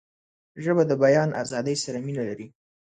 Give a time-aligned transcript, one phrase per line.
[0.63, 2.47] ژبه د بیان آزادۍ سره مینه لري